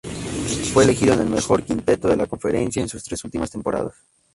[0.73, 3.93] Fue elegido en el mejor quinteto de la conferencia en sus tres últimas temporadas.